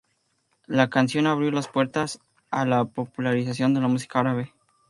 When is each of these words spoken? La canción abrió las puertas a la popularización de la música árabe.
La 0.65 0.89
canción 0.89 1.27
abrió 1.27 1.51
las 1.51 1.67
puertas 1.67 2.19
a 2.49 2.65
la 2.65 2.85
popularización 2.85 3.75
de 3.75 3.81
la 3.81 3.87
música 3.87 4.17
árabe. 4.21 4.51